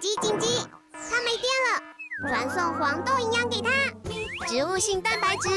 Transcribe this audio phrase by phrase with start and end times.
[0.00, 0.46] 紧急紧急！
[0.92, 1.82] 它没电了，
[2.28, 3.68] 传送黄豆营养给它，
[4.46, 5.48] 植物性蛋白质，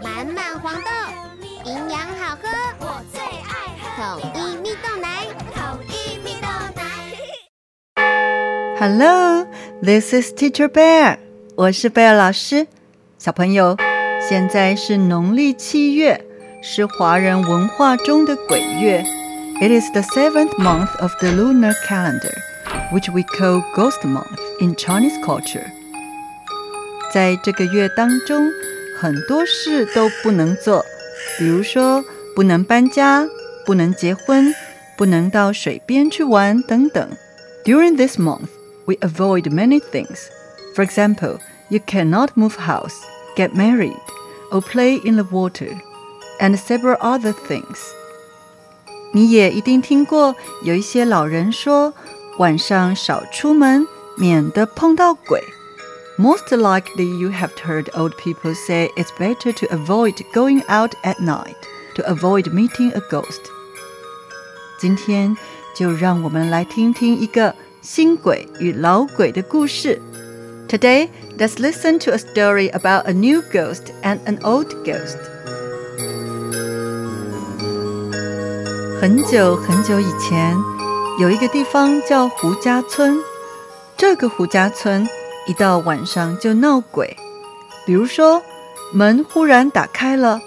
[0.00, 0.90] 满满黄豆，
[1.64, 6.46] 营养好喝，我最爱喝统一蜜豆奶，统一蜜豆
[6.76, 6.80] 奶。
[8.78, 9.48] Hello,
[9.82, 11.18] this is Teacher Bear，
[11.56, 12.68] 我是贝尔老师。
[13.18, 13.76] 小朋友，
[14.28, 16.24] 现在是农历七月，
[16.62, 19.02] 是华人文化中的鬼月。
[19.60, 22.32] It is the seventh month of the lunar calendar,
[22.91, 25.65] which we call Ghost Month in Chinese culture.
[27.11, 28.51] 在这个月当中，
[28.99, 30.83] 很多事都不能做，
[31.37, 32.03] 比如说
[32.35, 33.27] 不能搬家、
[33.65, 34.53] 不能结婚、
[34.97, 37.09] 不能到水边去玩等等。
[37.65, 38.49] During this month,
[38.85, 40.27] we avoid many things.
[40.75, 41.37] For example,
[41.69, 42.95] you cannot move house,
[43.35, 43.95] get married,
[44.51, 45.69] or play in the water,
[46.39, 47.77] and several other things.
[49.13, 51.93] 你也一定听过有一些老人说，
[52.37, 53.87] 晚上少出门，
[54.17, 55.43] 免得碰到鬼。
[56.17, 61.55] Most likely, you have heard old people say it's better to avoid going out at night
[61.95, 63.41] to avoid meeting a ghost.
[64.79, 65.35] 今天
[65.75, 69.99] 就让我们来听听一个新鬼与老鬼的故事。
[70.67, 75.17] Today, let's listen to a story about a new ghost and an old ghost.
[79.01, 80.55] 很久很久以前，
[81.19, 83.19] 有一个地方叫胡家村。
[83.95, 85.07] 这个胡家村
[85.47, 87.15] 一到晚上就闹鬼，
[87.85, 88.41] 比如说
[88.91, 90.39] 门忽然打开了，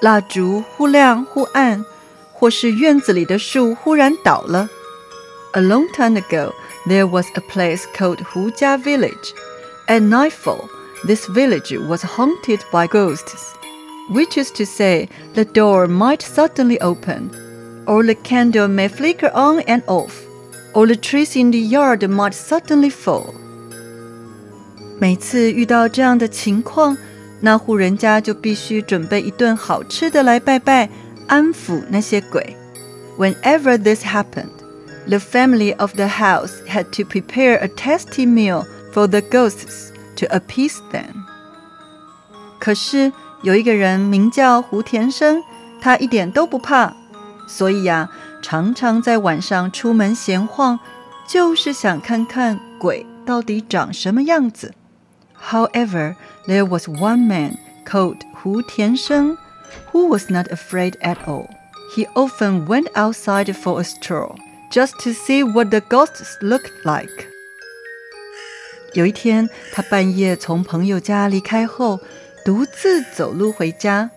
[0.00, 1.84] 蜡烛忽亮忽暗，
[2.32, 4.68] 或是院子里的树忽然倒了。
[5.52, 6.52] A long time ago,
[6.86, 9.32] there was a place called Hujia Village.
[9.86, 10.68] At nightfall,
[11.06, 13.52] this village was haunted by ghosts,
[14.10, 17.30] which is to say, the door might suddenly open
[17.86, 20.12] or the candle may flicker on and off,
[20.72, 23.34] or the trees in the yard might suddenly fall.
[24.98, 26.96] 每次遇到这样的情况，
[27.40, 30.88] 那户人家就必须准备一顿好吃的来拜拜，
[31.26, 32.56] 安抚那些鬼。
[33.18, 34.52] Whenever this happened,
[35.08, 40.26] the family of the house had to prepare a tasty meal for the ghosts to
[40.26, 41.24] appease them.
[42.60, 43.12] 可是
[43.42, 45.42] 有一个人名叫胡田生，
[45.80, 46.94] 他一点都不怕。
[47.46, 48.08] 所以呀，
[48.40, 50.78] 常常在晚上出门闲晃，
[51.28, 54.74] 就是想看看鬼到底长什么样子。
[55.50, 56.14] However,
[56.46, 59.36] there was one man called Hu Tiansheng
[59.92, 61.48] who was not afraid at all.
[61.94, 64.36] He often went outside for a stroll
[64.70, 67.26] just to see what the ghosts looked like.
[68.94, 72.00] 有一天，他半夜从朋友家离开后，
[72.44, 74.10] 独自走路回家，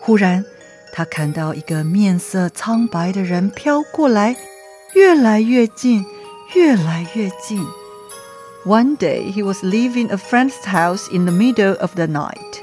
[0.00, 0.44] 忽然。
[0.92, 4.36] 他看到一个面色苍白的人飘过来，
[4.94, 6.04] 越来越近，
[6.54, 7.66] 越来越近。
[8.64, 12.60] One day he was leaving a friend's house in the middle of the night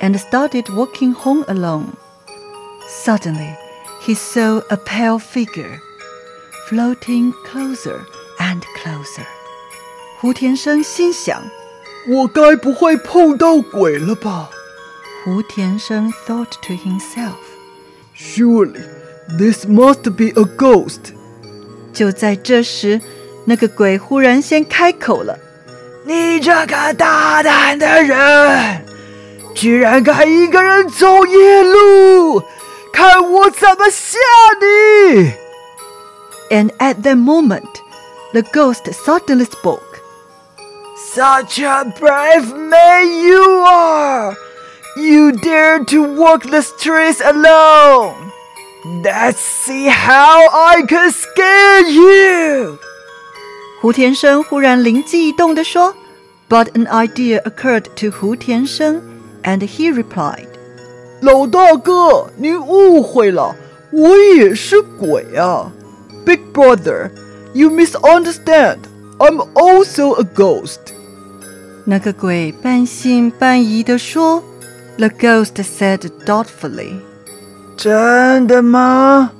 [0.00, 1.92] and started walking home alone.
[2.88, 3.54] Suddenly,
[4.00, 5.80] he saw a pale figure
[6.68, 8.00] floating closer
[8.38, 9.26] and closer.
[10.20, 11.42] 胡田生心想：“
[12.08, 14.50] 我该不会碰到鬼了吧？”
[15.24, 17.36] 胡田生 thought to himself.
[18.22, 18.80] Surely,
[19.38, 21.12] this must be a ghost.
[21.92, 23.00] 就在这时，
[23.46, 28.84] 那个鬼忽然先开口了：“你这个大胆的人，
[29.54, 32.42] 居然敢一个人走夜路，
[32.92, 34.18] 看我怎么吓
[34.60, 35.32] 你！”
[36.50, 37.82] And at that moment,
[38.32, 39.82] the ghost suddenly spoke.
[41.14, 44.36] Such a brave man you are!
[44.96, 48.14] You dare to walk the streets alone!
[49.04, 52.78] Let's see how I can scare you!
[53.80, 55.94] 胡田生忽然灵机一动地说，
[56.48, 59.00] But an idea occurred to 胡田生，
[59.44, 60.48] and he replied：“
[61.20, 63.54] 老大哥，您误会了，
[63.92, 65.70] 我也是鬼啊！
[66.24, 67.10] Big brother,
[67.54, 68.78] you misunderstand.
[69.18, 70.78] I'm also a ghost.
[71.84, 74.42] 那个鬼半信半疑地说。
[74.97, 76.99] the ghost said doubtfully.
[77.77, 79.31] 真的吗？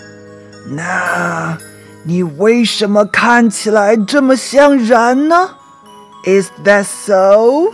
[0.76, 1.58] 那
[2.04, 5.52] 你为什么看起来这么像人呢
[6.26, 7.72] ？Is that so?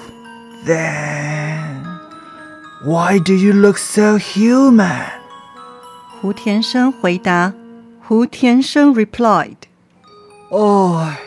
[0.65, 1.83] Then
[2.83, 5.05] why do you look so human?
[6.19, 7.53] 胡田生回答。
[8.01, 9.55] 胡田生 replied.
[10.49, 11.19] 哎，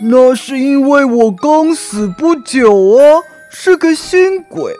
[0.00, 4.74] 那是因为我刚死不久啊，是个新鬼。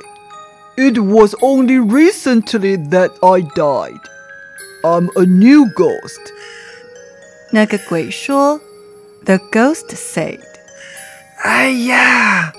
[0.77, 4.00] it was only recently that I died.
[4.83, 6.19] I'm a new ghost.
[7.51, 8.61] 那个鬼说：“
[9.25, 10.39] The ghost said.
[11.44, 12.53] 哎呀，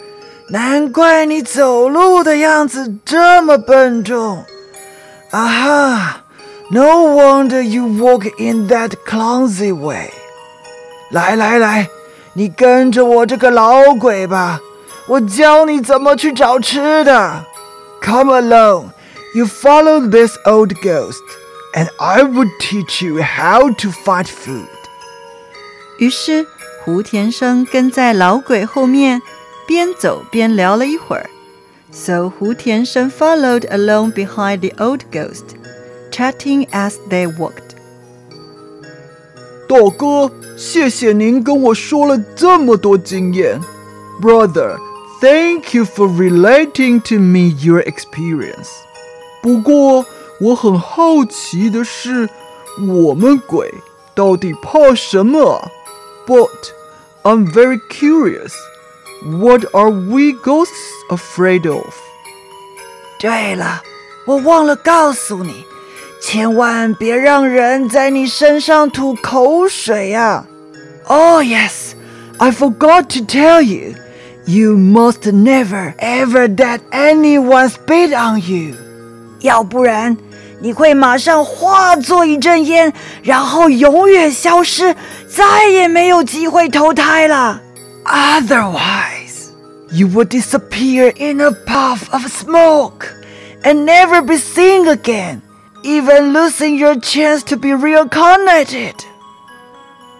[0.48, 4.44] 难怪你走路的样子这么笨重。
[5.30, 6.24] 啊哈，
[6.70, 10.10] No wonder you walk in that clumsy way。
[11.10, 11.88] 来来来，
[12.34, 14.60] 你跟着我这个老鬼吧，
[15.06, 17.44] 我教你怎么去找吃的。
[18.05, 18.93] Come along.
[19.33, 21.23] You follow this old ghost,
[21.73, 24.67] and I will teach you how to find food.
[25.97, 26.45] 于是，
[26.83, 29.23] 胡田生跟在老鬼后面，
[29.67, 31.27] 边走边聊了一会儿。
[31.91, 35.55] So Hu Tiansheng followed along behind the old ghost,
[36.11, 37.73] chatting as they walked.
[45.20, 48.68] thank you for relating to me your experience.
[49.42, 50.04] 不过
[50.40, 52.28] 我很好奇的是，
[52.88, 53.72] 我们鬼
[54.14, 55.70] 到底怕什么？
[56.26, 56.48] But
[57.22, 58.52] I'm very curious.
[59.22, 60.70] What are we ghosts
[61.10, 61.94] afraid of?
[63.18, 63.82] 对了，
[64.26, 65.64] 我忘了告诉你，
[66.22, 70.46] 千万别让人在你身上吐口水呀、啊。
[71.06, 71.92] Oh yes,
[72.38, 73.94] I forgot to tell you.
[74.46, 78.74] You must never ever let anyone spit on you.
[79.40, 80.16] 要不然
[80.60, 82.92] 你会马上化作一阵烟，
[83.22, 84.94] 然后永远消失，
[85.28, 87.60] 再也没有机会投胎了。
[88.04, 89.50] Otherwise,
[89.92, 93.06] you would disappear in a puff of smoke
[93.62, 95.40] and never be seen again,
[95.82, 98.94] even losing your chance to be reincarnated.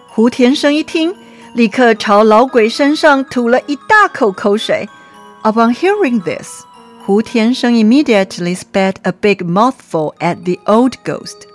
[0.07, 1.15] 胡田生一听，
[1.55, 4.87] 立刻朝老鬼身上吐了一大口口水。
[5.43, 6.63] Upon hearing this,
[7.05, 11.47] Hu Tiansheng immediately spat a big mouthful at the old ghost.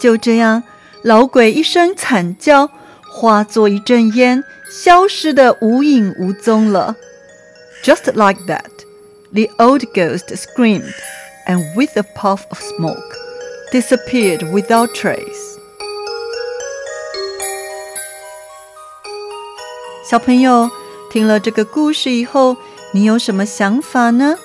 [0.00, 0.62] 就这样，
[1.02, 2.70] 老鬼一声惨叫，
[3.10, 6.94] 化作一阵烟，消失的无影无踪了。
[7.82, 8.70] Just like that,
[9.32, 10.94] the old ghost screamed,
[11.46, 12.96] and with a puff of smoke,
[13.74, 15.58] disappeared without trace.
[20.08, 20.68] 小朋友，
[21.10, 22.56] 听了这个故事以后，
[22.92, 24.36] 你有什么想法呢？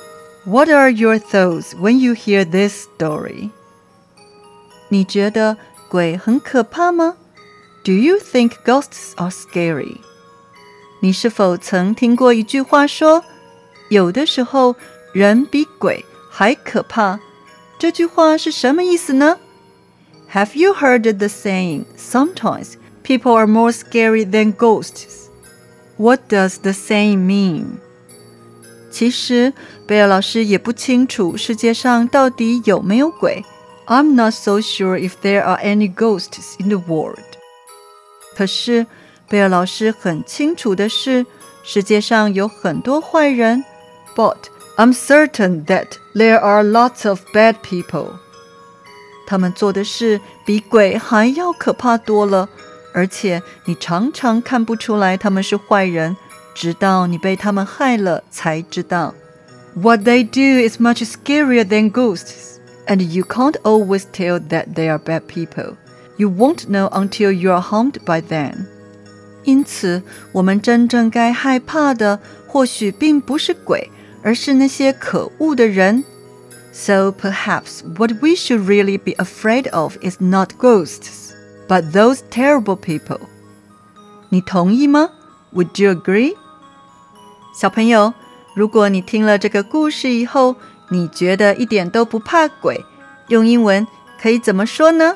[0.45, 3.49] What are your thoughts when you hear this story？
[4.89, 5.57] 你觉得
[5.89, 7.15] 鬼很可怕吗？
[7.83, 9.97] Do you think ghosts are scary？
[11.01, 13.23] 你是否曾听过一句话说，
[13.89, 14.75] 有的时候
[15.13, 17.19] 人比鬼还可怕？
[17.79, 19.37] 这句话是什么意思呢？
[20.33, 22.73] Have you heard the saying, sometimes
[23.03, 25.29] people are more scary than ghosts?
[25.97, 27.65] What does the saying mean?
[28.91, 29.53] 其实
[29.85, 33.43] 贝尔老师也不清楚世界上到底有没有鬼。
[33.87, 37.19] I'm not so sure if there are any ghosts in the world.
[38.35, 38.87] 可是
[39.29, 41.25] 贝尔老师很清楚的是，
[41.63, 43.63] 世界上有很多坏人。
[44.15, 44.37] But
[44.77, 48.19] I'm certain that there are lots of bad people.
[49.25, 52.49] 他们做的事比鬼还要可怕多了，
[52.93, 56.15] 而且你常常看不出来他们是坏人，
[56.53, 59.13] 直到你被他们害了才知道。
[59.73, 64.99] What they do is much scarier than ghosts, and you can't always tell that they are
[64.99, 65.75] bad people.
[66.17, 68.67] You won't know until you are harmed by them.
[69.43, 73.89] 因此，我们真正该害怕的，或许并不是鬼，
[74.23, 76.03] 而是那些可恶的人。
[76.71, 81.31] So perhaps what we should really be afraid of is not ghosts,
[81.67, 83.21] but those terrible people.
[84.29, 85.09] 你同意吗？
[85.53, 86.35] Would you agree?
[87.57, 88.13] 小朋友，
[88.55, 90.57] 如果你听了这个故事以后，
[90.89, 92.83] 你觉得一点都不怕鬼，
[93.29, 93.87] 用英文
[94.21, 95.15] 可以怎么说呢？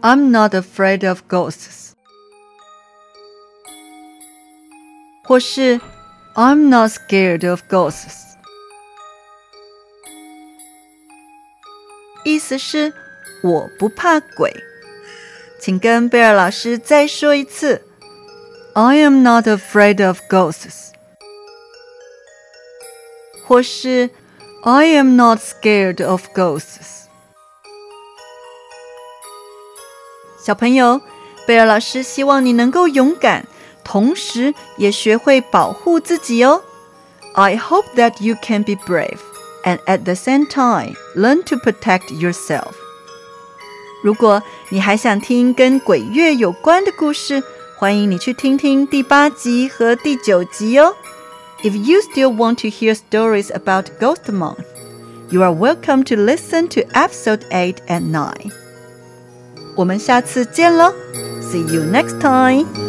[0.00, 1.90] I'm not afraid of ghosts.
[5.22, 5.80] 或是
[6.38, 8.22] I'm not scared of ghosts.
[12.24, 12.92] 意思是
[13.42, 14.52] 我不怕鬼。
[15.60, 17.82] 请跟贝尔老师再说一次：
[18.74, 20.90] I am not afraid of ghosts。
[23.46, 24.10] 或是
[24.62, 27.04] I am not scared of ghosts。
[30.42, 31.00] 小朋友，
[31.46, 33.46] 贝尔老师希望你能够勇敢，
[33.82, 36.62] 同时也学会保护自己哦。
[37.34, 39.18] I hope that you can be brave
[39.64, 42.72] and at the same time learn to protect yourself.
[44.02, 47.42] 如果你还想听跟鬼月有关的故事，
[47.78, 50.94] 欢迎你去听听第八集和第九集哦。
[51.62, 54.64] If you still want to hear stories about Ghost Month,
[55.30, 58.52] you are welcome to listen to episode 8 and 9.
[59.74, 60.92] 我们下次见喽，
[61.40, 62.87] See you next time。